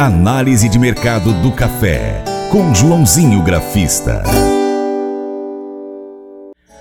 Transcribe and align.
Análise 0.00 0.66
de 0.66 0.78
mercado 0.78 1.30
do 1.42 1.52
café, 1.52 2.24
com 2.50 2.74
Joãozinho 2.74 3.42
Grafista. 3.42 4.22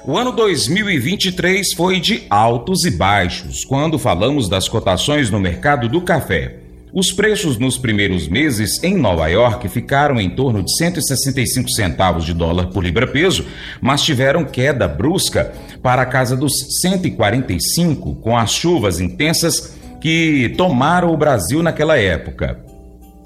O 0.05 0.18
ano 0.18 0.32
2023 0.32 1.74
foi 1.74 2.00
de 2.00 2.24
altos 2.29 2.86
e 2.86 2.92
baixos 2.92 3.66
quando 3.66 4.00
falamos 4.00 4.47
das 4.47 4.70
cotações 4.70 5.30
no 5.30 5.38
mercado 5.38 5.90
do 5.90 6.00
café. 6.00 6.59
Os 6.94 7.12
preços 7.12 7.58
nos 7.58 7.77
primeiros 7.77 8.30
meses 8.30 8.82
em 8.82 8.95
Nova 8.95 9.27
York 9.27 9.67
ficaram 9.67 10.17
em 10.17 10.30
torno 10.30 10.63
de 10.63 10.73
165 10.77 11.72
centavos 11.72 12.23
de 12.23 12.34
dólar 12.34 12.67
por 12.67 12.86
libra-peso, 12.86 13.45
mas 13.81 14.02
tiveram 14.02 14.45
queda 14.45 14.88
brusca 14.88 15.54
para 15.84 16.04
a 16.04 16.05
casa 16.05 16.38
dos 16.38 16.54
145 16.81 18.16
com 18.16 18.38
as 18.38 18.52
chuvas 18.52 19.02
intensas 19.02 19.77
que 19.99 20.54
tomaram 20.55 21.13
o 21.13 21.17
Brasil 21.17 21.62
naquela 21.62 21.98
época. 21.98 22.69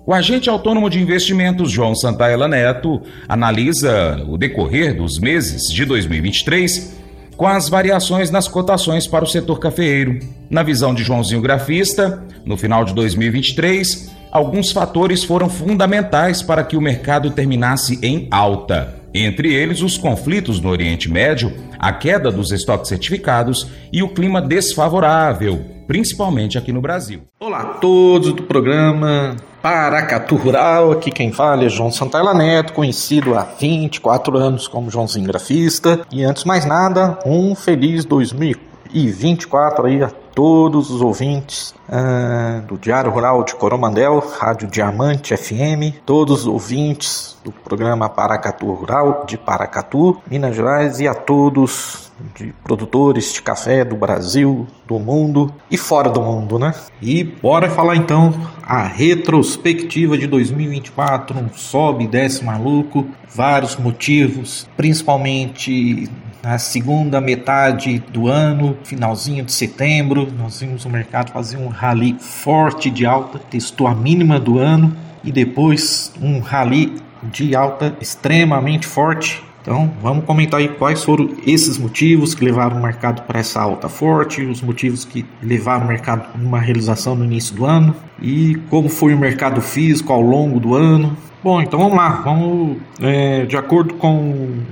O 0.06 0.14
agente 0.14 0.50
autônomo 0.50 0.90
de 0.90 1.00
investimentos 1.00 1.72
João 1.72 1.96
Santaella 1.96 2.46
Neto 2.46 3.02
analisa 3.28 4.22
o 4.28 4.38
decorrer 4.38 4.94
dos 4.94 5.18
meses 5.18 5.72
de 5.72 5.86
2023 5.86 7.02
com 7.38 7.48
as 7.48 7.70
variações 7.70 8.30
nas 8.30 8.48
cotações 8.48 9.08
para 9.08 9.24
o 9.24 9.28
setor 9.28 9.60
cafeeiro. 9.60 10.20
Na 10.50 10.62
visão 10.62 10.94
de 10.94 11.04
Joãozinho 11.04 11.42
Grafista, 11.42 12.22
no 12.46 12.58
final 12.58 12.84
de 12.84 12.94
2023, 12.94 14.12
alguns 14.30 14.74
fatores 14.74 15.24
foram 15.24 15.50
fundamentais 15.50 16.42
para 16.42 16.66
que 16.66 16.76
o 16.76 16.82
mercado 16.82 17.32
terminasse 17.32 17.98
em 18.04 18.28
alta. 18.30 18.96
Entre 19.14 19.54
eles, 19.54 19.82
os 19.82 19.98
conflitos 19.98 20.60
no 20.60 20.70
Oriente 20.70 21.10
Médio, 21.10 21.54
a 21.80 21.94
queda 21.94 22.30
dos 22.30 22.52
estoques 22.52 22.90
certificados 22.90 23.68
e 23.92 24.04
o 24.04 24.10
clima 24.10 24.42
desfavorável, 24.42 25.64
principalmente 25.88 26.58
aqui 26.58 26.72
no 26.72 26.82
Brasil. 26.82 27.22
Olá 27.40 27.60
a 27.60 27.66
todos 27.76 28.34
do 28.34 28.44
programa 28.44 29.36
Paracatu 29.62 30.36
Rural, 30.36 30.92
aqui 30.92 31.12
quem 31.12 31.31
fala 31.31 31.66
é 31.66 31.70
João 31.70 31.92
Santana 31.92 32.34
Neto, 32.34 32.73
conhecido 32.73 33.36
há 33.36 33.44
24 33.44 34.38
anos 34.38 34.67
como 34.67 34.89
Joãozinho 34.89 35.28
Grafista. 35.28 36.02
E 36.11 36.23
antes 36.23 36.44
de 36.44 36.48
mais 36.48 36.66
nada, 36.66 37.20
um 37.26 37.56
feliz 37.56 38.04
2024 38.06 39.86
aí 39.86 40.04
a 40.04 40.11
todos 40.34 40.89
os 40.89 41.02
ouvintes 41.02 41.73
uh, 41.88 42.62
do 42.67 42.78
Diário 42.78 43.12
Rural 43.12 43.44
de 43.44 43.56
Coromandel, 43.56 44.20
Rádio 44.39 44.67
Diamante 44.67 45.36
FM, 45.36 46.02
todos 46.06 46.42
os 46.42 46.48
ouvintes 46.48 47.38
do 47.44 47.52
programa 47.52 48.09
Paracatu 48.09 48.72
Rural 48.72 49.26
de 49.28 49.38
Paracatu, 49.38 50.17
Minas 50.30 50.56
Gerais 50.56 51.00
e 51.00 51.08
a 51.08 51.14
todos 51.14 52.11
de 52.36 52.54
produtores 52.64 53.34
de 53.34 53.42
café 53.42 53.84
do 53.84 53.95
Brasil, 53.95 54.67
do 54.88 55.00
mundo 55.00 55.54
e 55.70 55.78
fora 55.78 56.09
do 56.09 56.22
mundo, 56.22 56.58
né? 56.58 56.73
E 57.02 57.23
bora 57.23 57.70
falar 57.70 57.95
então 57.95 58.34
a 58.61 58.84
retrospectiva 58.84 60.17
de 60.17 60.28
2024, 60.28 61.38
um 61.38 61.50
sobe 61.54 62.06
e 62.06 62.08
desce 62.08 62.44
maluco, 62.44 63.06
vários 63.28 63.76
motivos, 63.76 64.70
principalmente 64.78 66.09
na 66.44 66.58
segunda 66.58 67.22
metade 67.22 67.99
do 68.11 68.27
ano, 68.27 68.77
finalzinho 68.83 69.45
de 69.45 69.52
setembro, 69.52 70.31
nós 70.38 70.59
vimos 70.59 70.83
o 70.83 70.89
mercado 70.89 71.31
fazer 71.31 71.58
um 71.58 71.69
rally 71.69 72.17
forte 72.19 72.89
de 72.89 73.05
alta, 73.05 73.39
testou 73.39 73.88
a 73.88 73.95
mínima 73.95 74.39
do 74.39 74.59
ano 74.59 74.95
e 75.23 75.31
depois 75.31 76.14
um 76.21 76.39
rally 76.39 76.94
de 77.23 77.55
alta 77.55 77.95
extremamente 78.02 78.86
forte 78.86 79.41
então, 79.64 79.89
vamos 80.02 80.25
comentar 80.25 80.59
aí 80.59 80.67
quais 80.67 81.05
foram 81.05 81.38
esses 81.47 81.77
motivos 81.77 82.36
que 82.36 82.44
levaram 82.44 82.77
o 82.77 82.83
mercado 82.83 83.21
para 83.21 83.39
essa 83.39 83.61
alta 83.61 83.88
forte, 83.88 84.44
os 84.44 84.61
motivos 84.61 85.05
que 85.05 85.25
levaram 85.41 85.86
o 85.86 85.88
mercado 85.88 86.27
a 86.36 86.38
uma 86.38 86.59
realização 86.59 87.16
no 87.16 87.23
início 87.23 87.55
do 87.55 87.66
ano 87.66 87.95
e 88.21 88.55
como 88.69 88.89
foi 88.89 89.14
o 89.14 89.17
mercado 89.17 89.61
físico 89.61 90.11
ao 90.11 90.19
longo 90.19 90.59
do 90.59 90.75
ano. 90.75 91.16
Bom, 91.41 91.61
então 91.61 91.80
vamos 91.80 91.95
lá, 91.95 92.09
vamos 92.09 92.77
é, 93.02 93.45
de 93.45 93.55
acordo 93.55 93.93
com 93.93 94.33
o 94.33 94.64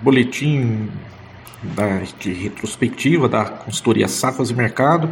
boletim 0.00 0.88
da, 1.62 2.02
de 2.18 2.32
retrospectiva 2.32 3.28
da 3.28 3.44
consultoria 3.44 4.08
Safas 4.08 4.50
e 4.50 4.54
Mercado, 4.54 5.10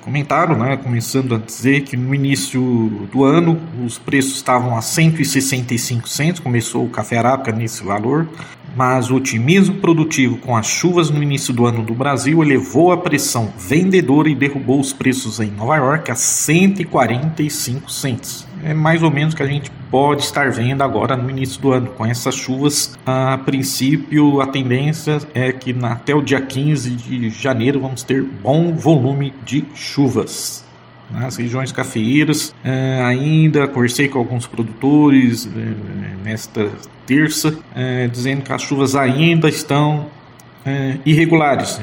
comentaram, 0.00 0.56
né, 0.56 0.76
começando 0.76 1.34
a 1.34 1.38
dizer 1.38 1.82
que 1.82 1.96
no 1.96 2.14
início 2.14 2.60
do 3.12 3.24
ano 3.24 3.60
os 3.84 3.98
preços 3.98 4.36
estavam 4.36 4.76
a 4.76 4.82
165 4.82 6.08
centos, 6.08 6.40
começou 6.40 6.84
o 6.84 6.90
café 6.90 7.18
arábica 7.18 7.52
nesse 7.52 7.84
valor, 7.84 8.26
mas 8.76 9.10
o 9.10 9.16
otimismo 9.16 9.76
produtivo 9.76 10.38
com 10.38 10.56
as 10.56 10.66
chuvas 10.66 11.10
no 11.10 11.22
início 11.22 11.52
do 11.52 11.66
ano 11.66 11.82
do 11.82 11.94
Brasil 11.94 12.42
elevou 12.42 12.92
a 12.92 12.96
pressão 12.96 13.52
vendedora 13.56 14.28
e 14.28 14.34
derrubou 14.34 14.80
os 14.80 14.92
preços 14.92 15.38
em 15.38 15.50
Nova 15.50 15.76
York 15.76 16.10
a 16.10 16.14
145 16.14 17.90
centos. 17.90 18.46
É 18.64 18.72
mais 18.72 19.02
ou 19.02 19.10
menos 19.10 19.34
o 19.34 19.36
que 19.36 19.42
a 19.42 19.46
gente 19.46 19.70
pode 19.90 20.22
estar 20.22 20.50
vendo 20.50 20.82
agora 20.82 21.14
no 21.14 21.28
início 21.28 21.60
do 21.60 21.72
ano. 21.72 21.88
Com 21.88 22.06
essas 22.06 22.34
chuvas, 22.34 22.98
a 23.04 23.36
princípio, 23.36 24.40
a 24.40 24.46
tendência 24.46 25.18
é 25.34 25.52
que 25.52 25.76
até 25.82 26.14
o 26.14 26.22
dia 26.22 26.40
15 26.40 26.90
de 26.90 27.28
janeiro 27.28 27.78
vamos 27.78 28.02
ter 28.02 28.22
bom 28.22 28.72
volume 28.72 29.34
de 29.44 29.66
chuvas 29.74 30.64
nas 31.10 31.36
regiões 31.36 31.72
cafeeiras. 31.72 32.54
É, 32.64 33.02
ainda 33.04 33.68
conversei 33.68 34.08
com 34.08 34.18
alguns 34.18 34.46
produtores 34.46 35.46
é, 35.46 36.24
nesta 36.24 36.70
terça, 37.06 37.58
é, 37.76 38.08
dizendo 38.08 38.40
que 38.40 38.52
as 38.52 38.62
chuvas 38.62 38.96
ainda 38.96 39.48
estão 39.48 40.06
irregulares. 41.04 41.78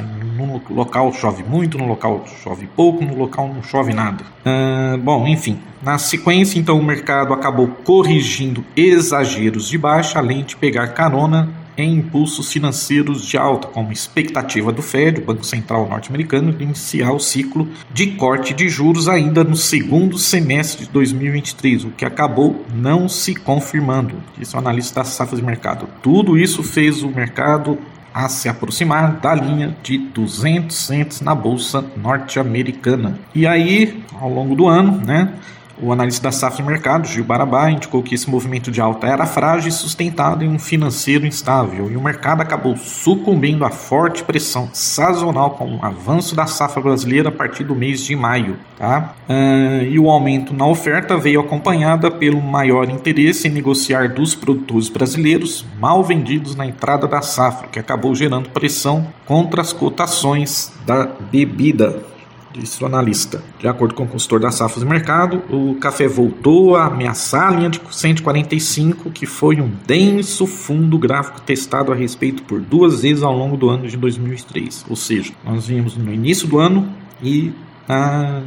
No 0.45 0.61
local 0.73 1.13
chove 1.13 1.43
muito, 1.43 1.77
no 1.77 1.87
local 1.87 2.25
chove 2.43 2.67
pouco, 2.75 3.03
no 3.03 3.15
local 3.15 3.47
não 3.53 3.61
chove 3.63 3.93
nada. 3.93 4.23
É, 4.45 4.97
bom, 4.97 5.27
enfim, 5.27 5.59
na 5.81 5.97
sequência, 5.97 6.59
então, 6.59 6.79
o 6.79 6.83
mercado 6.83 7.33
acabou 7.33 7.67
corrigindo 7.67 8.63
exageros 8.75 9.67
de 9.67 9.77
baixa, 9.77 10.19
além 10.19 10.43
de 10.43 10.55
pegar 10.55 10.89
carona 10.89 11.49
em 11.77 11.95
impulsos 11.95 12.51
financeiros 12.51 13.25
de 13.25 13.37
alta, 13.37 13.67
como 13.67 13.91
expectativa 13.91 14.71
do 14.71 14.81
Fed, 14.81 15.21
o 15.21 15.25
Banco 15.25 15.43
Central 15.43 15.87
norte-americano, 15.87 16.51
de 16.51 16.63
iniciar 16.63 17.11
o 17.11 17.19
ciclo 17.19 17.67
de 17.91 18.07
corte 18.11 18.53
de 18.53 18.69
juros 18.69 19.07
ainda 19.07 19.43
no 19.43 19.55
segundo 19.55 20.17
semestre 20.17 20.85
de 20.85 20.91
2023, 20.91 21.85
o 21.85 21.91
que 21.91 22.05
acabou 22.05 22.65
não 22.73 23.07
se 23.07 23.33
confirmando, 23.33 24.15
disse 24.37 24.55
o 24.55 24.59
analista 24.59 24.99
da 24.99 25.05
safra 25.05 25.35
de 25.35 25.43
mercado. 25.43 25.87
Tudo 26.03 26.37
isso 26.37 26.61
fez 26.61 27.03
o 27.03 27.09
mercado 27.09 27.77
a 28.13 28.27
se 28.27 28.49
aproximar 28.49 29.13
da 29.13 29.33
linha 29.33 29.75
de 29.81 29.97
200 29.97 30.75
centos 30.75 31.21
na 31.21 31.33
bolsa 31.33 31.83
norte-americana. 31.97 33.19
E 33.33 33.47
aí, 33.47 34.03
ao 34.19 34.29
longo 34.29 34.55
do 34.55 34.67
ano, 34.67 34.99
né, 35.05 35.33
o 35.81 35.91
analista 35.91 36.23
da 36.23 36.31
safra 36.31 36.63
de 36.63 36.69
mercado, 36.69 37.07
Gil 37.07 37.23
Barabá, 37.23 37.69
indicou 37.69 38.01
que 38.01 38.15
esse 38.15 38.29
movimento 38.29 38.71
de 38.71 38.81
alta 38.81 39.07
era 39.07 39.25
frágil 39.25 39.69
e 39.69 39.71
sustentado 39.71 40.43
em 40.43 40.49
um 40.49 40.59
financeiro 40.59 41.25
instável, 41.25 41.91
e 41.91 41.97
o 41.97 42.01
mercado 42.01 42.41
acabou 42.41 42.75
sucumbindo 42.77 43.65
à 43.65 43.69
forte 43.69 44.23
pressão 44.23 44.69
sazonal 44.73 45.51
com 45.51 45.75
o 45.75 45.85
avanço 45.85 46.35
da 46.35 46.45
safra 46.45 46.81
brasileira 46.81 47.29
a 47.29 47.31
partir 47.31 47.63
do 47.63 47.75
mês 47.75 48.01
de 48.01 48.15
maio. 48.15 48.57
Tá? 48.77 49.13
Uh, 49.29 49.83
e 49.83 49.99
o 49.99 50.09
aumento 50.09 50.53
na 50.53 50.65
oferta 50.65 51.17
veio 51.17 51.39
acompanhada 51.39 52.09
pelo 52.09 52.41
maior 52.41 52.89
interesse 52.89 53.47
em 53.47 53.51
negociar 53.51 54.09
dos 54.09 54.33
produtores 54.33 54.89
brasileiros 54.89 55.65
mal 55.79 56.03
vendidos 56.03 56.55
na 56.55 56.65
entrada 56.65 57.07
da 57.07 57.21
safra, 57.21 57.67
que 57.67 57.79
acabou 57.79 58.15
gerando 58.15 58.49
pressão 58.49 59.07
contra 59.25 59.61
as 59.61 59.71
cotações 59.71 60.71
da 60.85 61.05
bebida 61.05 62.10
disse 62.53 62.83
o 62.83 62.87
analista. 62.87 63.43
De 63.59 63.67
acordo 63.67 63.93
com 63.93 64.03
o 64.03 64.07
consultor 64.07 64.39
da 64.39 64.51
Safras 64.51 64.83
Mercado, 64.83 65.41
o 65.49 65.75
café 65.75 66.07
voltou 66.07 66.75
a 66.75 66.85
ameaçar 66.85 67.47
a 67.47 67.51
linha 67.51 67.69
de 67.69 67.81
145, 67.89 69.11
que 69.11 69.25
foi 69.25 69.61
um 69.61 69.71
denso 69.85 70.45
fundo 70.45 70.97
gráfico 70.97 71.41
testado 71.41 71.91
a 71.91 71.95
respeito 71.95 72.43
por 72.43 72.59
duas 72.59 73.01
vezes 73.01 73.23
ao 73.23 73.35
longo 73.35 73.57
do 73.57 73.69
ano 73.69 73.87
de 73.87 73.97
2003. 73.97 74.85
Ou 74.89 74.95
seja, 74.95 75.33
nós 75.43 75.67
vimos 75.67 75.95
no 75.95 76.13
início 76.13 76.47
do 76.47 76.59
ano 76.59 76.91
e 77.21 77.51
na 77.87 78.41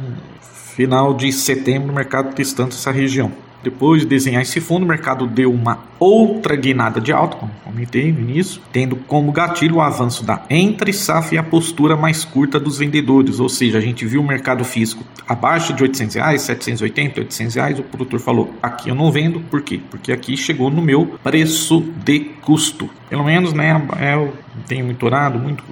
final 0.75 1.13
de 1.13 1.31
setembro 1.31 1.91
o 1.91 1.95
mercado 1.95 2.33
testando 2.33 2.69
essa 2.69 2.91
região. 2.91 3.31
Depois 3.65 4.03
de 4.03 4.07
desenhar 4.07 4.43
esse 4.43 4.61
fundo, 4.61 4.83
o 4.83 4.87
mercado 4.87 5.25
deu 5.25 5.51
uma 5.51 5.79
outra 5.99 6.55
guinada 6.55 7.01
de 7.01 7.11
alta, 7.11 7.35
como 7.35 7.51
comentei 7.63 8.11
no 8.11 8.19
início, 8.19 8.61
tendo 8.71 8.95
como 8.95 9.31
gatilho 9.31 9.77
o 9.77 9.81
avanço 9.81 10.23
da 10.23 10.43
entre 10.51 10.93
safra 10.93 11.33
e 11.33 11.37
a 11.39 11.43
postura 11.43 11.97
mais 11.97 12.23
curta 12.23 12.59
dos 12.59 12.77
vendedores, 12.77 13.39
ou 13.39 13.49
seja, 13.49 13.79
a 13.79 13.81
gente 13.81 14.05
viu 14.05 14.21
o 14.21 14.23
mercado 14.23 14.63
físico 14.63 15.03
abaixo 15.27 15.73
de 15.73 15.81
800 15.81 16.15
reais, 16.15 16.41
780, 16.43 17.21
800 17.21 17.55
reais, 17.55 17.79
o 17.79 17.83
produtor 17.83 18.19
falou, 18.19 18.53
aqui 18.61 18.89
eu 18.89 18.93
não 18.93 19.11
vendo, 19.11 19.39
por 19.39 19.63
quê? 19.63 19.81
Porque 19.89 20.11
aqui 20.11 20.37
chegou 20.37 20.69
no 20.69 20.83
meu 20.83 21.17
preço 21.23 21.81
de 22.03 22.19
custo. 22.43 22.87
Pelo 23.09 23.23
menos, 23.23 23.51
né, 23.51 23.83
é, 23.99 24.13
eu 24.13 24.31
tenho 24.67 24.85
monitorado 24.85 25.39
muito, 25.39 25.63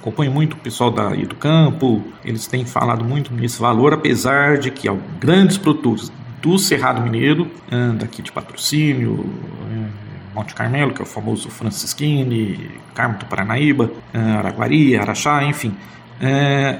acompanho 0.00 0.30
muito 0.30 0.52
o 0.52 0.56
pessoal 0.56 0.92
da 0.92 1.08
do 1.08 1.34
campo, 1.34 2.00
eles 2.24 2.46
têm 2.46 2.64
falado 2.64 3.04
muito 3.04 3.34
nesse 3.34 3.60
valor, 3.60 3.92
apesar 3.92 4.58
de 4.58 4.70
que 4.70 4.88
grandes 5.18 5.58
produtores 5.58 6.12
do 6.40 6.58
Cerrado 6.58 7.00
Mineiro, 7.00 7.50
daqui 7.98 8.22
de 8.22 8.30
patrocínio, 8.32 9.28
Monte 10.34 10.54
Carmelo, 10.54 10.92
que 10.92 11.00
é 11.00 11.04
o 11.04 11.06
famoso 11.06 11.50
Francisquini, 11.50 12.70
Carmo 12.94 13.18
do 13.18 13.26
Paranaíba, 13.26 13.90
Araguari, 14.12 14.96
Araxá, 14.96 15.42
enfim. 15.44 15.74
É, 16.20 16.78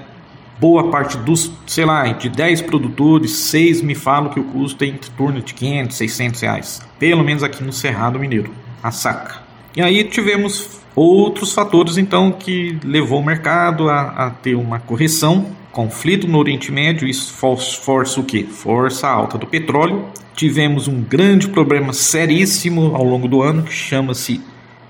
boa 0.61 0.91
parte 0.91 1.17
dos, 1.19 1.51
sei 1.67 1.85
lá, 1.85 2.07
de 2.13 2.29
10 2.29 2.63
produtores, 2.63 3.33
6 3.33 3.83
me 3.83 3.95
falam 3.95 4.31
que 4.31 4.41
o 4.41 4.45
custo 4.45 4.85
é 4.85 4.89
em 4.89 4.97
torno 5.17 5.41
de 5.41 5.55
500, 5.55 5.97
600 5.97 6.41
reais. 6.41 6.83
Pelo 6.99 7.25
menos 7.25 7.43
aqui 7.43 7.63
no 7.63 7.73
Cerrado 7.73 8.19
Mineiro, 8.19 8.53
a 8.83 8.91
saca. 8.91 9.43
E 9.77 9.83
aí 9.83 10.05
tivemos 10.05 10.81
outros 10.95 11.53
fatores 11.53 11.97
então 11.97 12.33
que 12.33 12.79
levou 12.85 13.21
o 13.21 13.25
mercado 13.25 13.89
a, 13.89 14.27
a 14.27 14.31
ter 14.31 14.55
uma 14.55 14.81
correção. 14.81 15.47
Conflito 15.73 16.27
no 16.27 16.39
Oriente 16.39 16.73
Médio, 16.73 17.07
isso 17.07 17.33
força 17.33 18.21
o 18.21 18.25
que? 18.25 18.45
Força 18.45 19.09
alta 19.09 19.39
do 19.39 19.47
petróleo. 19.47 20.07
Tivemos 20.35 20.89
um 20.89 21.03
grande 21.03 21.49
problema 21.49 21.93
seríssimo 21.93 22.95
ao 22.95 23.05
longo 23.05 23.29
do 23.29 23.43
ano 23.43 23.63
que 23.63 23.73
chama-se 23.73 24.41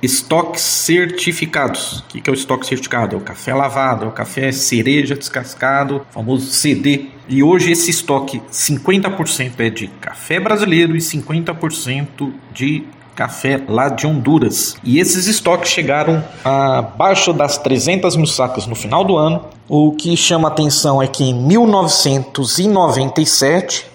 estoques 0.02 0.62
certificados. 0.62 2.00
O 2.00 2.04
que 2.04 2.28
é 2.28 2.32
o 2.32 2.34
estoque 2.34 2.66
certificado? 2.66 3.16
É 3.16 3.18
o 3.18 3.22
café 3.22 3.54
lavado, 3.54 4.04
é 4.04 4.08
o 4.08 4.12
café 4.12 4.52
cereja 4.52 5.14
descascado, 5.14 6.02
famoso 6.10 6.50
CD. 6.50 7.06
E 7.28 7.42
hoje 7.42 7.72
esse 7.72 7.90
estoque 7.90 8.40
50% 8.50 9.52
é 9.58 9.70
de 9.70 9.88
café 10.00 10.38
brasileiro 10.38 10.96
e 10.96 11.00
50% 11.00 12.32
de 12.52 12.84
café 13.18 13.60
lá 13.68 13.88
de 13.88 14.06
Honduras. 14.06 14.76
E 14.84 15.00
esses 15.00 15.26
estoques 15.26 15.72
chegaram 15.72 16.22
abaixo 16.44 17.32
das 17.32 17.58
300 17.58 18.14
mil 18.14 18.26
sacas 18.26 18.68
no 18.68 18.76
final 18.76 19.02
do 19.02 19.16
ano. 19.16 19.44
O 19.68 19.90
que 19.90 20.16
chama 20.16 20.46
atenção 20.46 21.02
é 21.02 21.08
que 21.08 21.24
em 21.24 21.34
1997 21.34 23.86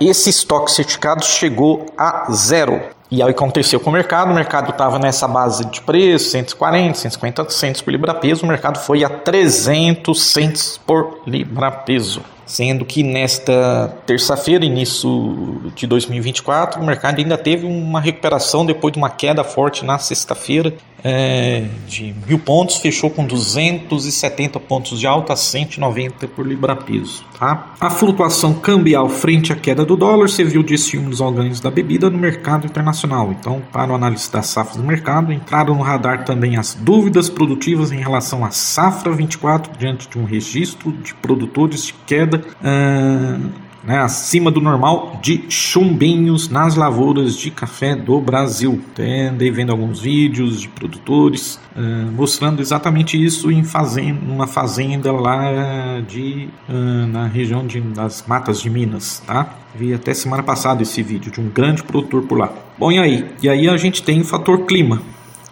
esse 0.00 0.30
estoque 0.30 0.72
certificado 0.72 1.22
chegou 1.22 1.84
a 1.98 2.32
zero. 2.32 2.80
E 3.10 3.22
aí 3.22 3.30
aconteceu 3.30 3.78
com 3.78 3.90
o 3.90 3.92
mercado, 3.92 4.30
o 4.30 4.34
mercado 4.34 4.70
estava 4.70 4.98
nessa 4.98 5.28
base 5.28 5.66
de 5.66 5.82
preço, 5.82 6.30
140, 6.30 6.98
150 6.98 7.50
centos 7.50 7.82
por 7.82 7.92
libra 7.92 8.14
peso, 8.14 8.44
o 8.44 8.48
mercado 8.48 8.78
foi 8.78 9.04
a 9.04 9.08
300 9.08 10.32
centos 10.32 10.80
por 10.84 11.20
libra 11.26 11.70
peso 11.70 12.22
sendo 12.46 12.84
que 12.84 13.02
nesta 13.02 13.92
terça-feira, 14.06 14.64
início 14.64 15.72
de 15.74 15.86
2024, 15.86 16.80
o 16.80 16.86
mercado 16.86 17.18
ainda 17.18 17.36
teve 17.36 17.66
uma 17.66 18.00
recuperação 18.00 18.64
depois 18.64 18.92
de 18.92 18.98
uma 18.98 19.10
queda 19.10 19.42
forte 19.42 19.84
na 19.84 19.98
sexta-feira 19.98 20.72
é, 21.08 21.64
de 21.86 22.12
mil 22.26 22.40
pontos, 22.40 22.78
fechou 22.78 23.08
com 23.08 23.24
270 23.24 24.58
pontos 24.58 24.98
de 24.98 25.06
alta, 25.06 25.36
190 25.36 26.26
por 26.26 26.44
libra-peso. 26.44 27.24
Tá? 27.38 27.74
A 27.78 27.88
flutuação 27.88 28.54
cambial 28.54 29.08
frente 29.08 29.52
à 29.52 29.56
queda 29.56 29.84
do 29.84 29.96
dólar 29.96 30.28
serviu 30.28 30.64
de 30.64 30.74
estímulos 30.74 31.20
aos 31.20 31.32
ganhos 31.32 31.60
da 31.60 31.70
bebida 31.70 32.10
no 32.10 32.18
mercado 32.18 32.66
internacional. 32.66 33.30
Então, 33.30 33.62
para 33.72 33.92
o 33.92 33.94
análise 33.94 34.32
das 34.32 34.48
safras 34.48 34.78
do 34.78 34.82
mercado, 34.82 35.32
entraram 35.32 35.76
no 35.76 35.82
radar 35.82 36.24
também 36.24 36.56
as 36.56 36.74
dúvidas 36.74 37.30
produtivas 37.30 37.92
em 37.92 37.98
relação 37.98 38.44
à 38.44 38.50
safra 38.50 39.12
24 39.12 39.78
diante 39.78 40.08
de 40.08 40.18
um 40.18 40.24
registro 40.24 40.90
de 40.90 41.14
produtores 41.14 41.84
de 41.84 41.94
queda 42.04 42.38
uh, 42.38 43.65
né, 43.86 43.98
acima 43.98 44.50
do 44.50 44.60
normal 44.60 45.20
de 45.22 45.44
chumbinhos 45.48 46.48
nas 46.48 46.74
lavouras 46.74 47.36
de 47.36 47.52
café 47.52 47.94
do 47.94 48.20
Brasil. 48.20 48.82
Até 48.92 49.28
andei 49.28 49.50
vendo 49.50 49.70
alguns 49.70 50.00
vídeos 50.00 50.60
de 50.60 50.68
produtores 50.68 51.60
uh, 51.76 52.10
mostrando 52.12 52.60
exatamente 52.60 53.22
isso 53.22 53.50
em 53.50 53.62
fazenda, 53.62 54.20
uma 54.28 54.48
fazenda 54.48 55.12
lá 55.12 56.00
de, 56.06 56.48
uh, 56.68 57.06
na 57.06 57.26
região 57.28 57.64
de, 57.64 57.80
das 57.80 58.24
matas 58.26 58.60
de 58.60 58.68
Minas. 58.68 59.22
Tá? 59.24 59.54
Vi 59.74 59.94
até 59.94 60.12
semana 60.12 60.42
passada 60.42 60.82
esse 60.82 61.02
vídeo 61.02 61.30
de 61.30 61.40
um 61.40 61.48
grande 61.48 61.84
produtor 61.84 62.22
por 62.22 62.38
lá. 62.38 62.52
Bom, 62.76 62.90
e 62.90 62.98
aí? 62.98 63.24
E 63.40 63.48
aí 63.48 63.68
a 63.68 63.76
gente 63.76 64.02
tem 64.02 64.20
o 64.20 64.24
fator 64.24 64.66
clima. 64.66 65.00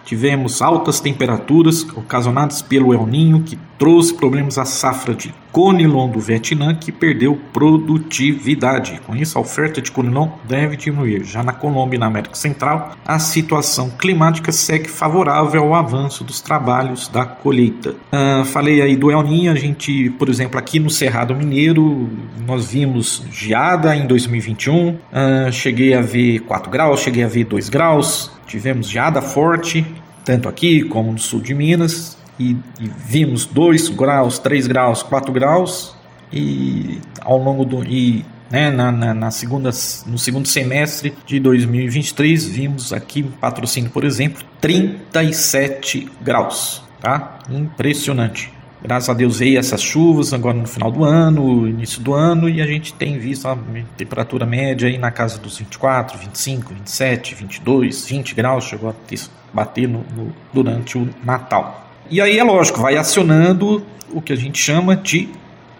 Tivemos 0.04 0.60
altas 0.60 1.00
temperaturas 1.00 1.82
ocasionadas 1.96 2.60
pelo 2.60 2.92
El 2.92 3.06
Ninho, 3.06 3.42
que 3.42 3.58
trouxe 3.78 4.14
problemas 4.14 4.58
à 4.58 4.64
safra 4.64 5.14
de 5.14 5.34
conilon 5.52 6.08
do 6.08 6.18
Vietnã, 6.18 6.74
que 6.74 6.90
perdeu 6.90 7.38
produtividade. 7.52 9.00
Com 9.06 9.14
isso, 9.14 9.38
a 9.38 9.40
oferta 9.40 9.80
de 9.80 9.90
conilon 9.90 10.28
deve 10.48 10.76
diminuir. 10.76 11.24
Já 11.24 11.42
na 11.42 11.52
Colômbia 11.52 11.96
e 11.96 12.00
na 12.00 12.06
América 12.06 12.34
Central, 12.34 12.96
a 13.04 13.18
situação 13.18 13.90
climática 13.90 14.50
segue 14.50 14.88
favorável 14.88 15.62
ao 15.62 15.74
avanço 15.74 16.24
dos 16.24 16.40
trabalhos 16.40 17.08
da 17.08 17.24
colheita. 17.24 17.94
Uh, 18.12 18.44
falei 18.46 18.82
aí 18.82 18.96
do 18.96 19.10
El 19.10 19.22
Ninho, 19.22 19.52
a 19.52 19.54
gente, 19.54 20.10
por 20.10 20.28
exemplo, 20.28 20.58
aqui 20.58 20.80
no 20.80 20.90
Cerrado 20.90 21.34
Mineiro, 21.34 22.08
nós 22.46 22.66
vimos 22.66 23.24
geada 23.30 23.94
em 23.94 24.06
2021, 24.06 24.88
uh, 24.88 24.98
ah, 25.12 25.52
cheguei 25.52 25.94
a 25.94 26.00
ver 26.00 26.40
4 26.40 26.70
graus, 26.70 27.00
cheguei 27.00 27.22
a 27.22 27.28
ver 27.28 27.44
2 27.44 27.68
graus, 27.68 28.34
Tivemos 28.46 28.88
geada 28.88 29.22
forte, 29.22 29.84
tanto 30.24 30.48
aqui 30.48 30.82
como 30.84 31.12
no 31.12 31.18
sul 31.18 31.40
de 31.40 31.54
Minas, 31.54 32.16
e, 32.38 32.56
e 32.80 32.90
vimos 33.06 33.46
2 33.46 33.90
graus, 33.90 34.38
3 34.38 34.66
graus, 34.66 35.02
4 35.02 35.32
graus, 35.32 35.96
e 36.32 37.00
ao 37.20 37.38
longo 37.38 37.64
do. 37.64 37.84
E, 37.84 38.24
né, 38.50 38.70
na, 38.70 38.92
na, 38.92 39.14
na, 39.14 39.30
segunda, 39.30 39.70
no 40.06 40.18
segundo 40.18 40.46
semestre 40.46 41.14
de 41.26 41.40
2023, 41.40 42.46
vimos 42.46 42.92
aqui 42.92 43.20
em 43.20 43.30
patrocínio, 43.30 43.90
por 43.90 44.04
exemplo, 44.04 44.44
37 44.60 46.10
graus. 46.20 46.82
Tá? 47.00 47.38
Impressionante. 47.50 48.52
Graças 48.84 49.08
a 49.08 49.14
Deus 49.14 49.38
veio 49.38 49.58
essas 49.58 49.80
chuvas 49.80 50.34
agora 50.34 50.58
no 50.58 50.66
final 50.66 50.90
do 50.90 51.04
ano, 51.04 51.66
início 51.66 52.02
do 52.02 52.12
ano, 52.12 52.50
e 52.50 52.60
a 52.60 52.66
gente 52.66 52.92
tem 52.92 53.18
visto 53.18 53.48
a 53.48 53.56
temperatura 53.96 54.44
média 54.44 54.86
aí 54.86 54.98
na 54.98 55.10
casa 55.10 55.38
dos 55.38 55.56
24, 55.56 56.18
25, 56.18 56.74
27, 56.74 57.34
22, 57.34 58.06
20 58.06 58.34
graus, 58.34 58.64
chegou 58.64 58.90
a 58.90 58.92
ter, 58.92 59.20
bater 59.54 59.88
no, 59.88 60.04
no, 60.14 60.36
durante 60.52 60.98
o 60.98 61.08
Natal. 61.24 61.83
E 62.10 62.20
aí 62.20 62.38
é 62.38 62.44
lógico, 62.44 62.80
vai 62.80 62.96
acionando 62.96 63.84
o 64.12 64.20
que 64.20 64.32
a 64.32 64.36
gente 64.36 64.58
chama 64.58 64.94
de 64.94 65.28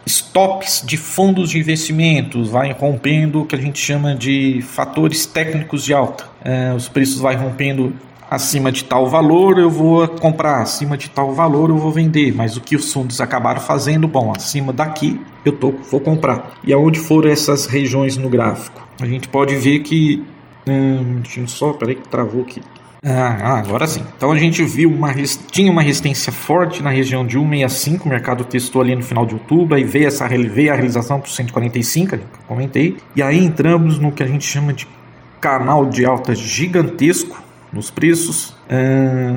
stops 0.07 0.83
de 0.85 0.97
fundos 0.97 1.51
de 1.51 1.59
investimentos, 1.59 2.49
vai 2.49 2.73
rompendo 2.73 3.43
o 3.43 3.47
que 3.47 3.55
a 3.55 3.59
gente 3.59 3.79
chama 3.79 4.15
de 4.15 4.63
fatores 4.63 5.27
técnicos 5.27 5.85
de 5.85 5.95
alta. 5.95 6.25
É, 6.45 6.73
os 6.75 6.89
preços 6.89 7.21
vai 7.21 7.37
rompendo 7.37 7.95
acima 8.31 8.73
de 8.73 8.85
tal 8.85 9.07
valor 9.07 9.59
eu 9.59 9.71
vou 9.71 10.07
comprar, 10.09 10.63
acima 10.63 10.97
de 10.97 11.09
tal 11.09 11.33
valor 11.33 11.71
eu 11.71 11.77
vou 11.77 11.93
vender, 11.93 12.35
mas 12.35 12.57
o 12.57 12.61
que 12.61 12.75
os 12.75 12.93
fundos 12.93 13.21
acabaram 13.21 13.61
fazendo, 13.61 14.09
bom, 14.09 14.33
acima 14.35 14.73
daqui 14.73 15.21
eu 15.45 15.53
tô, 15.53 15.73
vou 15.91 16.01
comprar. 16.01 16.55
E 16.65 16.73
aonde 16.73 16.99
foram 16.99 17.31
essas 17.31 17.67
regiões 17.67 18.17
no 18.17 18.29
gráfico? 18.29 18.87
A 19.01 19.07
gente 19.07 19.29
pode 19.29 19.55
ver 19.57 19.81
que. 19.81 20.25
Hum, 20.67 21.23
só, 21.47 21.73
peraí 21.75 21.95
que 21.95 22.09
travou 22.09 22.43
aqui. 22.43 22.61
Ah, 23.05 23.39
ah, 23.43 23.59
agora 23.59 23.87
sim. 23.87 24.03
Então 24.17 24.33
a 24.33 24.39
gente 24.39 24.65
viu 24.65 24.91
uma 24.91 25.13
tinha 25.51 25.71
uma 25.71 25.83
resistência 25.83 26.33
forte 26.33 26.83
na 26.83 26.89
região 26.89 27.27
de 27.27 27.35
165, 27.35 28.07
o 28.07 28.09
mercado 28.09 28.45
testou 28.45 28.81
ali 28.81 28.97
no 28.97 29.03
final 29.03 29.27
de 29.27 29.35
outubro, 29.35 29.75
aí 29.75 29.85
veio 29.85 30.07
essa 30.07 30.27
veio 30.27 30.73
a 30.73 30.75
realização 30.75 31.21
para 31.21 31.31
145, 31.31 32.09
que 32.09 32.15
eu 32.15 32.29
comentei, 32.49 32.97
e 33.15 33.23
aí 33.23 33.45
entramos 33.45 33.99
no 33.99 34.11
que 34.11 34.23
a 34.23 34.27
gente 34.27 34.47
chama 34.47 34.73
de 34.73 34.89
canal 35.39 35.85
de 35.85 36.07
alta 36.07 36.35
gigantesco, 36.35 37.45
nos 37.75 37.91
preços. 37.91 38.55
É, 38.67 39.35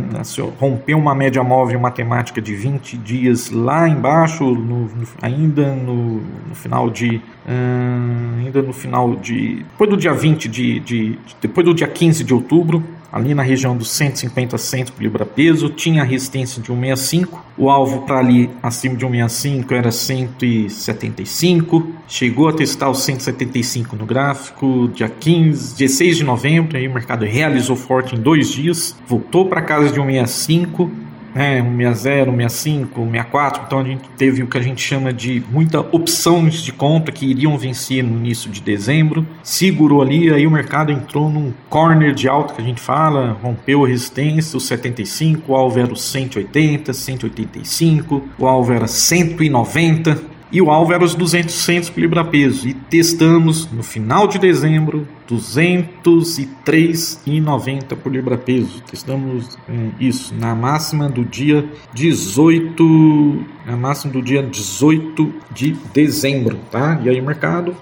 rompeu 0.57 0.97
uma 0.97 1.13
média 1.13 1.43
móvel 1.43 1.79
matemática 1.79 2.41
de 2.41 2.55
20 2.55 2.95
dias 2.97 3.50
lá 3.50 3.89
embaixo, 3.89 4.45
no, 4.45 4.86
no, 4.86 5.07
ainda 5.21 5.75
no, 5.75 6.21
no, 6.47 6.55
final 6.55 6.89
de. 6.89 7.17
Uh, 7.45 8.45
ainda 8.45 8.62
no 8.62 8.71
final 8.71 9.15
de. 9.15 9.55
Depois 9.71 9.89
do 9.89 9.97
dia 9.97 10.13
20 10.13 10.47
de, 10.47 10.79
de. 10.79 11.19
Depois 11.41 11.65
do 11.65 11.74
dia 11.74 11.88
15 11.88 12.24
de 12.24 12.33
outubro, 12.33 12.81
ali 13.11 13.33
na 13.33 13.43
região 13.43 13.75
dos 13.75 13.89
150 13.91 14.57
centos 14.57 14.91
por 14.91 15.01
libra 15.01 15.25
peso, 15.25 15.69
tinha 15.69 16.01
a 16.01 16.05
resistência 16.05 16.61
de 16.61 16.67
165, 16.67 17.43
o 17.57 17.69
alvo 17.69 18.01
para 18.01 18.19
ali 18.19 18.49
acima 18.61 18.95
de 18.95 19.01
165 19.01 19.73
era 19.73 19.91
175, 19.91 21.91
chegou 22.07 22.49
a 22.49 22.53
testar 22.53 22.89
os 22.89 23.03
175 23.03 23.95
no 23.95 24.05
gráfico, 24.05 24.89
dia 24.93 25.09
15, 25.09 25.75
16 25.75 26.17
de 26.17 26.23
novembro, 26.23 26.77
aí 26.77 26.87
o 26.87 26.93
mercado 26.93 27.25
realizou 27.25 27.75
forte 27.75 28.15
em 28.15 28.19
dois 28.19 28.51
dias, 28.51 28.95
voltou 29.07 29.47
para 29.47 29.61
casa 29.61 29.89
de 29.89 29.95
165, 29.95 30.89
né, 31.34 31.62
160, 31.62 32.31
165, 32.31 33.01
164. 33.01 33.63
Então 33.65 33.79
a 33.79 33.84
gente 33.84 34.10
teve 34.17 34.43
o 34.43 34.48
que 34.48 34.57
a 34.57 34.62
gente 34.62 34.81
chama 34.81 35.13
de 35.13 35.43
muita 35.51 35.79
opções 35.79 36.62
de 36.62 36.72
compra 36.72 37.12
que 37.12 37.25
iriam 37.25 37.57
vencer 37.57 38.03
no 38.03 38.17
início 38.17 38.50
de 38.50 38.62
dezembro. 38.62 39.25
Segurou 39.43 40.01
ali, 40.01 40.34
aí 40.34 40.46
o 40.46 40.51
mercado 40.51 40.91
entrou 40.91 41.29
num 41.29 41.53
corner 41.69 42.13
de 42.13 42.27
alta 42.27 42.55
que 42.55 42.62
a 42.62 42.65
gente 42.65 42.81
fala, 42.81 43.38
rompeu 43.41 43.86
a 43.86 43.88
resistência, 43.88 44.57
o 44.57 44.60
75, 44.60 45.51
o 45.51 45.55
alvo 45.55 45.79
era 45.79 45.91
o 45.91 45.96
180, 45.96 46.93
185, 46.93 48.24
o 48.38 48.48
alvo 48.48 48.74
era 48.74 48.88
190 48.88 50.37
e 50.51 50.62
o 50.62 50.70
alvo 50.72 50.94
era 50.94 51.04
os 51.04 51.16
200 51.16 51.54
centos 51.54 51.89
por 51.89 52.00
libra 52.00 52.24
peso. 52.24 52.66
E 52.68 52.74
testamos 52.74 53.70
no 53.72 53.84
final 53.84 54.27
de 54.27 54.39
dezembro 54.39 55.08
203,90 55.30 57.96
por 57.96 58.12
libra 58.12 58.36
peso. 58.38 58.82
Testamos 58.89 59.58
é, 59.68 59.89
isso 60.00 60.34
na 60.36 60.56
máxima 60.56 61.10
do 61.10 61.25
dia 61.25 61.70
18, 61.94 63.46
na 63.66 63.75
máxima 63.75 64.13
do 64.13 64.22
dia 64.22 64.42
18 64.42 65.34
de 65.51 65.75
dezembro, 65.94 66.58
tá? 66.72 66.98
E 67.04 67.10
aí 67.10 67.20
o 67.20 67.25
mercado 67.25 67.75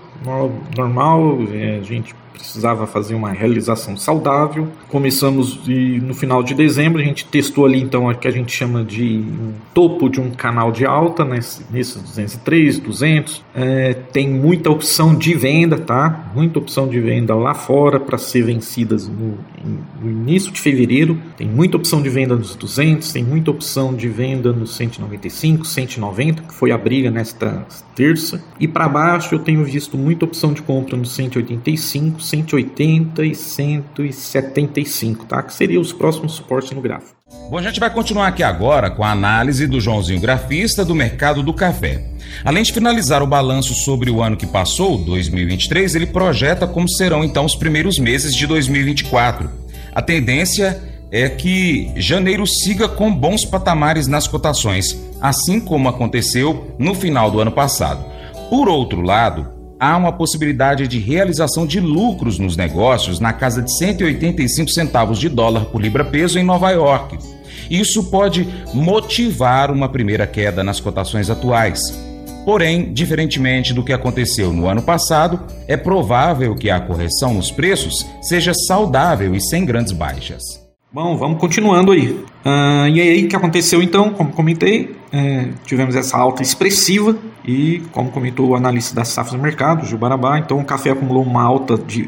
normal, 0.76 1.40
é, 1.54 1.78
a 1.78 1.84
gente 1.84 2.16
precisava 2.46 2.86
fazer 2.86 3.16
uma 3.16 3.32
realização 3.32 3.98
saudável. 3.98 4.68
Começamos 4.88 5.60
e 5.68 6.00
no 6.00 6.14
final 6.14 6.44
de 6.44 6.54
dezembro 6.54 7.02
a 7.02 7.04
gente 7.04 7.26
testou 7.26 7.66
ali 7.66 7.82
então 7.82 8.08
o 8.08 8.16
que 8.16 8.28
a 8.28 8.32
gente 8.32 8.52
chama 8.52 8.84
de 8.84 9.18
um 9.18 9.54
topo 9.74 10.10
de 10.10 10.22
um 10.22 10.30
canal 10.32 10.72
de 10.72 10.86
alta 10.86 11.26
nesse, 11.26 11.66
nesses 11.72 12.02
203, 12.02 12.80
200. 12.80 13.44
É, 13.54 13.94
tem 13.94 14.30
muita 14.30 14.70
opção 14.70 15.16
de 15.16 15.34
venda, 15.34 15.78
tá? 15.78 16.32
Muita 16.36 16.60
opção 16.60 16.88
de 16.88 17.00
venda 17.00 17.34
lá 17.34 17.54
fora 17.54 18.00
para 18.00 18.18
ser 18.18 18.44
vencidas 18.44 19.08
no, 19.08 19.38
no, 20.02 20.10
início 20.10 20.52
de 20.52 20.60
fevereiro. 20.60 21.18
Tem 21.38 21.48
muita 21.48 21.78
opção 21.78 22.02
de 22.02 22.10
venda 22.10 22.36
nos 22.36 22.56
200, 22.56 23.12
tem 23.12 23.24
muita 23.24 23.52
opção 23.52 23.94
de 23.94 24.08
venda 24.08 24.52
nos 24.52 24.76
195, 24.76 25.66
190, 25.66 26.44
que 26.44 26.54
foi 26.54 26.72
a 26.72 26.78
briga 26.78 27.10
nesta 27.10 27.66
terça. 27.96 28.44
E 28.60 28.68
para 28.68 28.88
baixo 28.88 29.34
eu 29.34 29.40
tenho 29.40 29.64
visto 29.64 29.98
muita 30.16 30.26
opção 30.26 30.54
de 30.54 30.62
compra 30.62 30.96
nos 30.96 31.14
185, 31.14 32.22
180 32.22 33.26
e 33.26 33.36
175, 33.36 35.26
tá? 35.26 35.44
Que 35.44 35.54
seriam 35.54 35.82
os 35.82 35.92
próximos 35.92 36.34
suportes 36.34 36.72
no 36.72 36.82
gráfico. 36.82 37.14
Bom, 37.50 37.58
a 37.58 37.62
gente 37.62 37.80
vai 37.80 37.90
continuar 37.90 38.28
aqui 38.28 38.42
agora 38.42 38.90
com 38.90 39.04
a 39.04 39.12
análise 39.12 39.68
do 39.68 39.82
Joãozinho 39.82 40.22
Grafista 40.22 40.86
do 40.86 40.96
mercado 40.96 41.44
do 41.44 41.54
café. 41.54 42.06
Além 42.46 42.64
de 42.64 42.72
finalizar 42.72 43.22
o 43.22 43.28
balanço 43.28 43.74
sobre 43.74 44.10
o 44.10 44.24
ano 44.24 44.38
que 44.38 44.48
passou, 44.48 44.98
2023, 44.98 45.96
ele 45.96 46.06
projeta 46.06 46.66
como 46.66 46.90
serão 46.90 47.24
então 47.24 47.44
os 47.44 47.56
primeiros 47.56 48.00
meses 48.00 48.34
de 48.34 48.48
2024. 48.48 49.50
A 49.94 50.02
tendência 50.02 50.82
é 51.12 51.28
que 51.28 51.92
janeiro 51.98 52.48
siga 52.48 52.88
com 52.88 53.14
bons 53.14 53.44
patamares 53.44 54.08
nas 54.08 54.28
cotações, 54.28 54.98
assim 55.20 55.60
como 55.60 55.90
aconteceu 55.90 56.74
no 56.80 56.96
final 56.96 57.30
do 57.30 57.40
ano 57.40 57.52
passado. 57.52 58.06
Por 58.50 58.70
outro 58.70 59.02
lado, 59.02 59.55
há 59.80 59.96
uma 59.98 60.12
possibilidade 60.12 60.88
de 60.88 61.00
realização 61.00 61.66
de 61.66 61.80
lucros 61.80 62.40
nos 62.40 62.56
negócios 62.56 63.20
na 63.20 63.34
casa 63.34 63.62
de 63.62 63.76
185 63.78 64.70
centavos 64.70 65.20
de 65.20 65.30
dólar 65.30 65.66
por 65.66 65.82
libra-peso 65.82 66.40
em 66.40 66.44
Nova 66.44 66.72
York. 66.72 67.18
Isso 67.70 68.10
pode 68.10 68.48
motivar 68.74 69.72
uma 69.72 69.90
primeira 69.90 70.28
queda 70.28 70.64
nas 70.64 70.80
cotações 70.80 71.30
atuais. 71.30 71.80
Porém, 72.46 72.94
diferentemente 72.94 73.74
do 73.74 73.84
que 73.84 73.92
aconteceu 73.92 74.54
no 74.54 74.68
ano 74.68 74.84
passado, 74.84 75.42
é 75.68 75.76
provável 75.76 76.54
que 76.54 76.70
a 76.70 76.80
correção 76.80 77.34
nos 77.34 77.50
preços 77.50 78.06
seja 78.22 78.54
saudável 78.54 79.34
e 79.34 79.42
sem 79.42 79.66
grandes 79.66 79.92
baixas. 79.92 80.44
Bom, 80.94 81.18
vamos 81.18 81.40
continuando 81.40 81.92
aí. 81.92 82.24
Uh, 82.46 82.88
e 82.90 83.02
aí, 83.02 83.26
o 83.26 83.28
que 83.28 83.36
aconteceu 83.36 83.82
então? 83.82 84.12
Como 84.12 84.32
comentei, 84.32 84.96
é, 85.12 85.50
tivemos 85.66 85.96
essa 85.96 86.16
alta 86.16 86.44
expressiva 86.44 87.18
e, 87.44 87.82
como 87.92 88.12
comentou 88.12 88.50
o 88.50 88.56
analista 88.56 88.94
das 88.94 89.08
safras 89.08 89.36
do 89.36 89.42
mercado, 89.42 89.86
Gil 89.88 89.98
Barabá, 89.98 90.38
então 90.38 90.60
o 90.60 90.64
café 90.64 90.92
acumulou 90.92 91.24
uma 91.24 91.42
alta 91.42 91.76
de 91.76 92.08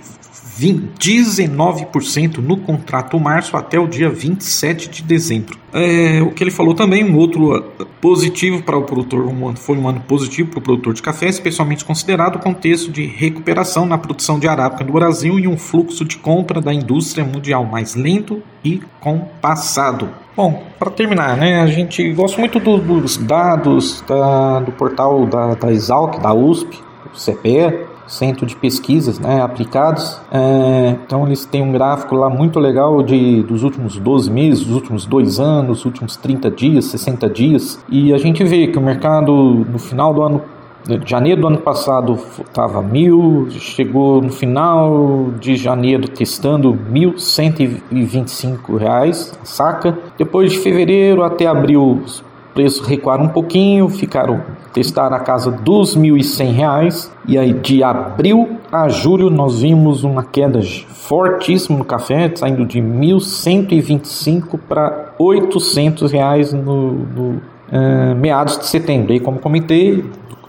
19% 0.60 2.38
no 2.38 2.58
contrato 2.58 3.20
março 3.20 3.56
até 3.56 3.80
o 3.80 3.88
dia 3.88 4.10
27 4.10 4.90
de 4.90 5.04
dezembro. 5.04 5.58
É, 5.72 6.22
o 6.22 6.32
que 6.32 6.44
ele 6.44 6.52
falou 6.52 6.74
também, 6.74 7.04
um 7.04 7.16
outro 7.16 7.64
positivo 8.02 8.64
para 8.64 8.78
o 8.78 8.84
produtor, 8.84 9.28
um, 9.28 9.56
foi 9.56 9.78
um 9.78 9.88
ano 9.88 10.02
positivo 10.02 10.50
para 10.50 10.60
o 10.60 10.62
produtor 10.62 10.94
de 10.94 11.02
café, 11.02 11.28
especialmente 11.28 11.86
considerado 11.86 12.38
o 12.38 12.40
contexto 12.40 12.92
de 12.92 13.06
recuperação 13.06 13.86
na 13.86 13.98
produção 13.98 14.40
de 14.40 14.48
arábica 14.48 14.84
no 14.84 14.94
Brasil 14.94 15.40
e 15.40 15.48
um 15.48 15.58
fluxo 15.58 16.04
de 16.04 16.18
compra 16.18 16.60
da 16.60 16.74
indústria 16.74 17.24
mundial 17.24 17.64
mais 17.64 17.96
lento 17.96 18.42
e 18.64 18.82
compassado. 19.00 20.27
Bom, 20.38 20.62
para 20.78 20.92
terminar, 20.92 21.36
né, 21.36 21.62
a 21.62 21.66
gente 21.66 22.14
gosta 22.14 22.38
muito 22.40 22.60
do, 22.60 22.78
dos 22.78 23.18
dados 23.18 24.04
da, 24.08 24.60
do 24.60 24.72
portal 24.72 25.26
da, 25.26 25.56
da 25.56 25.72
Exalc, 25.72 26.20
da 26.20 26.32
USP, 26.32 26.80
do 27.12 27.18
CPE, 27.20 27.88
Centro 28.06 28.46
de 28.46 28.56
Pesquisas 28.56 29.18
né, 29.18 29.42
Aplicados. 29.42 30.22
É, 30.32 30.96
então 31.04 31.26
eles 31.26 31.44
têm 31.44 31.64
um 31.64 31.72
gráfico 31.72 32.16
lá 32.16 32.30
muito 32.30 32.60
legal 32.60 33.02
de, 33.02 33.42
dos 33.42 33.64
últimos 33.64 33.98
12 33.98 34.30
meses, 34.30 34.64
dos 34.64 34.76
últimos 34.76 35.08
dois 35.08 35.40
anos, 35.40 35.86
últimos 35.86 36.16
30 36.16 36.52
dias, 36.52 36.86
60 36.86 37.28
dias. 37.32 37.84
E 37.90 38.14
a 38.14 38.18
gente 38.20 38.44
vê 38.44 38.68
que 38.68 38.78
o 38.78 38.82
mercado 38.82 39.34
no 39.68 39.80
final 39.80 40.14
do 40.14 40.22
ano 40.22 40.44
de 40.88 41.10
janeiro 41.10 41.42
do 41.42 41.48
ano 41.48 41.58
passado 41.58 42.18
estava 42.40 42.82
mil, 42.82 43.48
chegou 43.52 44.22
no 44.22 44.32
final 44.32 45.32
de 45.40 45.58
janeiro 45.58 46.08
testando 46.08 46.74
1.125 46.92 48.78
reais 48.78 49.38
saca. 49.44 49.98
Depois 50.18 50.54
de 50.54 50.60
fevereiro 50.60 51.24
até 51.24 51.46
abril 51.46 52.02
os 52.04 52.24
preços 52.54 52.88
recuaram 52.88 53.26
um 53.26 53.30
pouquinho, 53.30 53.90
ficaram 53.90 54.42
testar 54.74 55.14
a 55.14 55.20
casa 55.20 55.52
dos 55.52 55.94
R$ 55.94 56.02
1.100 56.02 57.10
e 57.28 57.38
aí 57.38 57.54
de 57.54 57.84
abril 57.84 58.58
a 58.72 58.88
julho 58.88 59.30
nós 59.30 59.62
vimos 59.62 60.04
uma 60.04 60.24
queda 60.24 60.62
fortíssima 60.62 61.78
no 61.78 61.86
café, 61.86 62.32
saindo 62.34 62.66
de 62.66 62.80
1.125 62.80 64.60
para 64.68 65.14
800 65.20 66.12
reais 66.12 66.52
no, 66.54 66.92
no 66.92 67.42
uh, 67.72 68.16
meados 68.16 68.58
de 68.58 68.66
setembro. 68.66 69.14
E 69.14 69.20
como 69.20 69.40
comentei, 69.40 70.04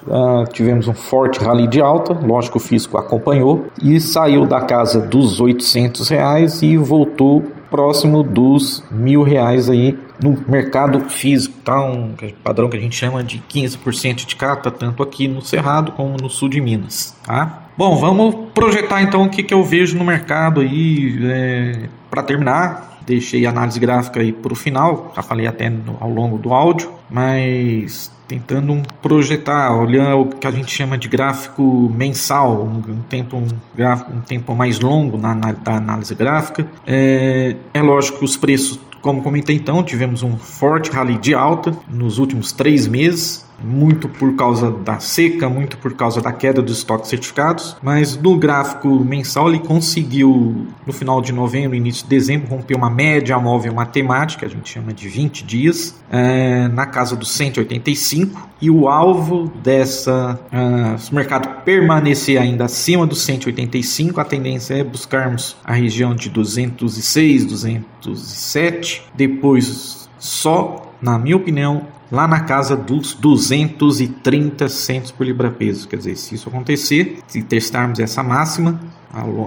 Uh, 0.09 0.50
tivemos 0.50 0.88
um 0.88 0.95
forte 0.95 1.38
rally 1.38 1.67
de 1.67 1.83
alta, 1.83 2.15
lógico 2.15 2.57
o 2.57 2.61
fisco 2.61 2.97
acompanhou 2.97 3.67
e 3.83 4.00
saiu 4.00 4.47
da 4.47 4.62
casa 4.62 5.00
dos 5.00 5.38
800 5.38 6.09
reais 6.09 6.62
e 6.62 6.79
voltou 6.79 7.45
próximo 7.71 8.23
dos 8.23 8.83
mil 8.91 9.23
reais 9.23 9.69
aí 9.69 9.99
no 10.23 10.37
mercado 10.49 11.00
físico, 11.09 11.55
tá? 11.62 11.81
Um 11.81 12.15
padrão 12.43 12.69
que 12.69 12.77
a 12.77 12.81
gente 12.81 12.97
chama 12.97 13.23
de 13.23 13.43
15% 13.49 14.27
de 14.27 14.35
cata, 14.35 14.71
tanto 14.71 15.03
aqui 15.03 15.29
no 15.29 15.43
Cerrado 15.43 15.93
como 15.93 16.17
no 16.17 16.31
sul 16.31 16.49
de 16.49 16.61
Minas, 16.61 17.17
tá? 17.25 17.65
Bom, 17.77 17.97
vamos 17.97 18.35
projetar 18.55 19.03
então 19.03 19.23
o 19.23 19.29
que, 19.29 19.43
que 19.43 19.55
eu 19.55 19.62
vejo 19.62 19.97
no 19.97 20.05
mercado 20.05 20.61
aí 20.61 21.17
é, 21.23 21.88
para 22.11 22.23
terminar. 22.23 22.99
Deixei 23.07 23.47
a 23.47 23.50
análise 23.50 23.81
gráfica 23.81 24.21
aí 24.21 24.33
para 24.33 24.53
o 24.53 24.57
final, 24.57 25.12
já 25.17 25.23
falei 25.23 25.47
até 25.47 25.71
no, 25.71 25.97
ao 25.99 26.11
longo 26.11 26.37
do 26.37 26.53
áudio, 26.53 26.93
mas 27.09 28.11
tentando 28.29 28.83
projetar, 29.00 29.75
olhando 29.75 30.21
o 30.21 30.27
que 30.27 30.47
a 30.47 30.50
gente 30.50 30.71
chama 30.71 30.99
de 30.99 31.09
gráfico 31.09 31.91
mensal, 31.97 32.62
um, 32.62 32.93
um 32.93 33.00
tempo, 33.09 33.38
um, 33.38 33.49
gráfico, 33.75 34.12
um 34.12 34.21
tempo 34.21 34.55
mais 34.55 34.79
longo 34.79 35.17
na, 35.17 35.35
na 35.35 35.53
da 35.53 35.77
análise 35.77 36.15
gráfica. 36.15 36.67
É, 36.87 37.57
é 37.73 37.81
lógico 37.81 38.19
que 38.19 38.25
os 38.27 38.37
preços, 38.37 38.79
como 39.00 39.23
comentei 39.23 39.57
então, 39.57 39.83
tivemos 39.83 40.23
um 40.23 40.37
forte 40.37 40.91
rally 40.91 41.17
de 41.17 41.35
alta 41.35 41.75
nos 41.88 42.19
últimos 42.19 42.53
três 42.53 42.87
meses, 42.87 43.48
muito 43.62 44.09
por 44.09 44.35
causa 44.37 44.71
da 44.71 44.99
seca, 44.99 45.49
muito 45.49 45.77
por 45.79 45.95
causa 45.95 46.21
da 46.21 46.33
queda 46.33 46.62
dos 46.62 46.79
estoques 46.79 47.11
certificados, 47.11 47.77
mas 47.83 48.17
no 48.17 48.37
gráfico 48.37 48.88
mensal 49.05 49.49
ele 49.49 49.59
conseguiu, 49.59 50.67
no 50.87 50.93
final 50.93 51.21
de 51.21 51.33
novembro, 51.33 51.77
início 51.77 52.05
de 52.05 52.11
dezembro, 52.11 52.49
romper 52.49 52.77
uma 52.77 52.91
média 52.91 53.38
móvel 53.38 53.75
matemática, 53.75 54.47
a 54.47 54.49
gente 54.49 54.71
chama 54.71 54.93
de 54.93 55.09
20 55.09 55.45
dias, 55.45 56.03
é, 56.11 56.69
na 56.69 56.87
casa 56.87 57.17
dos 57.17 57.31
185, 57.33 58.49
e 58.61 58.71
o 58.71 58.88
alvo 58.88 59.53
dessa, 59.62 60.38
uh, 60.53 60.99
se 60.99 61.12
o 61.12 61.15
mercado 61.15 61.62
permanecer 61.62 62.41
ainda 62.41 62.65
acima 62.65 63.07
dos 63.07 63.23
185, 63.23 64.21
a 64.21 64.25
tendência 64.25 64.75
é 64.75 64.83
buscarmos 64.83 65.57
a 65.65 65.73
região 65.73 66.15
de 66.15 66.29
206, 66.29 67.45
207, 67.45 69.05
depois 69.15 70.09
só, 70.19 70.93
na 71.00 71.19
minha 71.19 71.37
opinião, 71.37 71.87
lá 72.11 72.27
na 72.27 72.41
casa 72.41 72.77
dos 72.77 73.15
230 73.15 74.69
centos 74.69 75.11
por 75.11 75.27
libra-peso. 75.27 75.88
Quer 75.88 75.97
dizer, 75.97 76.17
se 76.17 76.35
isso 76.35 76.49
acontecer, 76.49 77.19
se 77.27 77.43
testarmos 77.43 77.99
essa 77.99 78.23
máxima, 78.23 78.81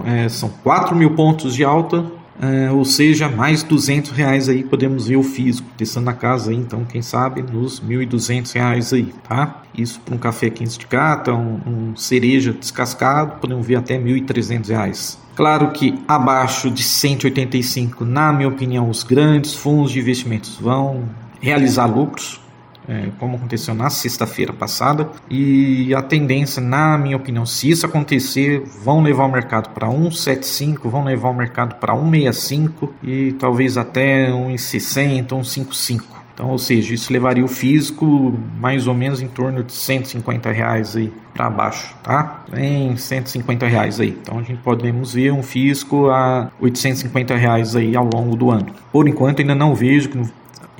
é, 0.06 0.28
são 0.28 0.48
4 0.62 0.94
mil 0.94 1.10
pontos 1.14 1.54
de 1.54 1.64
alta, 1.64 2.04
é, 2.40 2.70
ou 2.70 2.84
seja, 2.84 3.28
mais 3.28 3.62
200 3.62 4.10
reais 4.10 4.48
aí 4.48 4.64
podemos 4.64 5.06
ver 5.06 5.16
o 5.16 5.22
físico, 5.22 5.68
testando 5.76 6.06
na 6.06 6.14
casa 6.14 6.50
aí, 6.50 6.56
então 6.56 6.84
quem 6.84 7.02
sabe 7.02 7.42
nos 7.42 7.80
1.200 7.80 8.52
reais 8.54 8.92
aí, 8.92 9.12
tá? 9.28 9.62
Isso 9.76 10.00
para 10.00 10.14
um 10.14 10.18
café 10.18 10.50
15 10.50 10.78
de 10.78 10.86
cata, 10.86 11.32
um, 11.32 11.60
um 11.66 11.96
cereja 11.96 12.52
descascado, 12.52 13.38
podemos 13.40 13.64
ver 13.66 13.76
até 13.76 13.98
1.300 13.98 14.68
reais. 14.68 15.18
Claro 15.36 15.70
que 15.70 15.98
abaixo 16.08 16.70
de 16.70 16.82
185, 16.82 18.04
na 18.04 18.32
minha 18.32 18.48
opinião, 18.48 18.90
os 18.90 19.02
grandes 19.02 19.54
fundos 19.54 19.92
de 19.92 20.00
investimentos 20.00 20.56
vão 20.60 21.04
realizar 21.40 21.86
lucros, 21.86 22.40
é, 22.88 23.08
como 23.18 23.36
aconteceu 23.36 23.74
na 23.74 23.90
sexta-feira 23.90 24.52
passada. 24.52 25.08
E 25.30 25.94
a 25.94 26.02
tendência, 26.02 26.60
na 26.60 26.96
minha 26.98 27.16
opinião, 27.16 27.46
se 27.46 27.70
isso 27.70 27.86
acontecer, 27.86 28.62
vão 28.82 29.02
levar 29.02 29.24
o 29.24 29.32
mercado 29.32 29.70
para 29.70 29.88
1,75, 29.88 30.88
vão 30.88 31.04
levar 31.04 31.30
o 31.30 31.34
mercado 31.34 31.76
para 31.76 31.94
1,65 31.94 32.90
e 33.02 33.32
talvez 33.32 33.76
até 33.76 34.30
1,60, 34.30 35.28
1,55. 35.28 36.22
Então, 36.34 36.48
ou 36.48 36.58
seja, 36.58 36.94
isso 36.94 37.12
levaria 37.12 37.44
o 37.44 37.48
físico 37.48 38.34
mais 38.58 38.86
ou 38.86 38.94
menos 38.94 39.20
em 39.20 39.28
torno 39.28 39.62
de 39.62 39.72
150 39.72 40.50
reais 40.50 40.96
aí 40.96 41.12
para 41.34 41.48
baixo, 41.50 41.94
tá? 42.02 42.44
Em 42.56 42.96
150 42.96 43.66
reais 43.66 44.00
aí. 44.00 44.18
Então 44.20 44.38
a 44.38 44.42
gente 44.42 44.60
podemos 44.62 45.14
ver 45.14 45.32
um 45.32 45.42
físico 45.42 46.08
a 46.10 46.50
850 46.60 47.36
reais 47.36 47.76
aí 47.76 47.94
ao 47.94 48.08
longo 48.12 48.34
do 48.34 48.50
ano. 48.50 48.66
Por 48.90 49.08
enquanto 49.08 49.40
ainda 49.40 49.54
não 49.54 49.74
vejo 49.74 50.10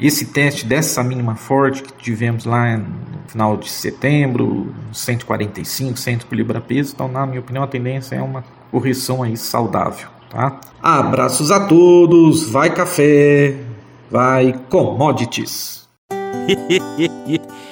esse 0.07 0.27
teste 0.27 0.67
dessa 0.67 1.03
mínima 1.03 1.37
forte 1.37 1.83
que 1.83 1.93
tivemos 1.95 2.45
lá 2.45 2.77
no 2.77 3.29
final 3.29 3.57
de 3.57 3.69
setembro, 3.69 4.75
145, 4.93 5.99
100 5.99 6.19
por 6.19 6.35
libra-peso, 6.35 6.93
então 6.95 7.09
na 7.09 7.27
minha 7.27 7.41
opinião 7.41 7.63
a 7.63 7.69
tendência 7.69 8.17
é 8.17 8.23
uma 8.23 8.45
correção 8.71 9.23
aí 9.23 9.37
saudável, 9.37 10.09
tá? 10.29 10.61
Abraços 10.83 11.51
a 11.51 11.67
todos, 11.67 12.49
vai 12.49 12.75
café, 12.75 13.57
vai 14.11 14.53
commodities. 14.69 15.89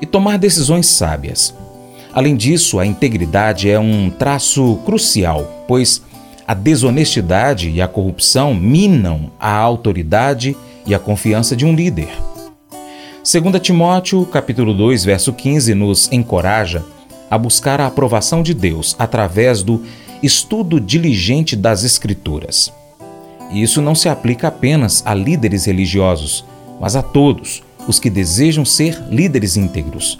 e 0.00 0.06
tomar 0.06 0.38
decisões 0.38 0.86
sábias. 0.86 1.54
Além 2.12 2.36
disso, 2.36 2.78
a 2.78 2.86
integridade 2.86 3.68
é 3.68 3.78
um 3.78 4.08
traço 4.08 4.76
crucial, 4.84 5.64
pois 5.66 6.00
a 6.46 6.54
desonestidade 6.54 7.70
e 7.70 7.80
a 7.80 7.88
corrupção 7.88 8.54
minam 8.54 9.32
a 9.40 9.50
autoridade 9.50 10.56
e 10.86 10.94
a 10.94 10.98
confiança 10.98 11.56
de 11.56 11.64
um 11.64 11.74
líder. 11.74 12.08
2 13.24 13.60
Timóteo, 13.60 14.24
capítulo 14.26 14.74
2, 14.74 15.04
verso 15.04 15.32
15, 15.32 15.74
nos 15.74 16.12
encoraja 16.12 16.84
a 17.30 17.38
buscar 17.38 17.80
a 17.80 17.86
aprovação 17.86 18.42
de 18.42 18.52
Deus 18.52 18.94
através 18.98 19.62
do 19.62 19.82
estudo 20.22 20.78
diligente 20.78 21.56
das 21.56 21.82
Escrituras. 21.82 22.70
Isso 23.62 23.80
não 23.80 23.94
se 23.94 24.08
aplica 24.08 24.48
apenas 24.48 25.02
a 25.06 25.14
líderes 25.14 25.66
religiosos, 25.66 26.44
mas 26.80 26.96
a 26.96 27.02
todos 27.02 27.62
os 27.86 28.00
que 28.00 28.10
desejam 28.10 28.64
ser 28.64 29.00
líderes 29.08 29.56
íntegros. 29.56 30.18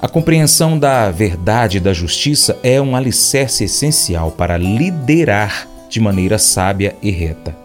A 0.00 0.08
compreensão 0.08 0.78
da 0.78 1.10
verdade 1.10 1.76
e 1.76 1.80
da 1.80 1.92
justiça 1.92 2.58
é 2.62 2.80
um 2.80 2.96
alicerce 2.96 3.64
essencial 3.64 4.30
para 4.30 4.56
liderar 4.56 5.68
de 5.88 6.00
maneira 6.00 6.38
sábia 6.38 6.96
e 7.02 7.10
reta. 7.10 7.56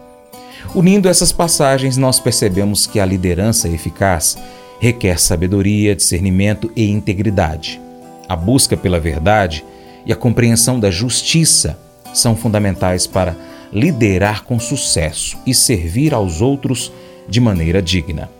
Unindo 0.74 1.08
essas 1.08 1.32
passagens, 1.32 1.96
nós 1.96 2.20
percebemos 2.20 2.86
que 2.86 3.00
a 3.00 3.06
liderança 3.06 3.68
eficaz 3.68 4.36
requer 4.78 5.18
sabedoria, 5.18 5.96
discernimento 5.96 6.70
e 6.76 6.90
integridade. 6.90 7.80
A 8.28 8.36
busca 8.36 8.76
pela 8.76 9.00
verdade 9.00 9.64
e 10.06 10.12
a 10.12 10.16
compreensão 10.16 10.78
da 10.78 10.90
justiça 10.90 11.78
são 12.14 12.36
fundamentais 12.36 13.06
para 13.06 13.36
liderar 13.72 14.44
com 14.44 14.58
sucesso 14.58 15.38
e 15.46 15.54
servir 15.54 16.12
aos 16.12 16.40
outros 16.40 16.92
de 17.28 17.40
maneira 17.40 17.80
digna. 17.80 18.30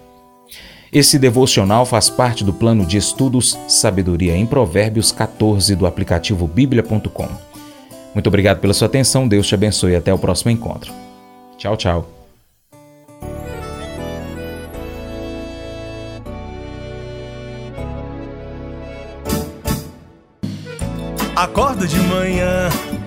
Esse 0.93 1.19
devocional 1.19 1.87
faz 1.87 2.11
parte 2.11 2.43
do 2.43 2.53
plano 2.53 2.85
de 2.85 2.97
estudos 2.97 3.57
Sabedoria 3.69 4.37
em 4.37 4.45
Provérbios 4.45 5.13
14 5.13 5.77
do 5.77 5.87
aplicativo 5.87 6.49
bíblia.com. 6.49 7.29
Muito 8.13 8.27
obrigado 8.27 8.59
pela 8.59 8.75
sua 8.75 8.87
atenção, 8.87 9.29
Deus 9.29 9.47
te 9.47 9.55
abençoe 9.55 9.93
e 9.93 9.97
até 9.97 10.13
o 10.13 10.19
próximo 10.19 10.51
encontro. 10.51 10.93
Tchau, 11.57 11.77
tchau. 11.77 12.11
Acordo 21.37 21.87
de 21.87 21.99
manhã 22.01 22.69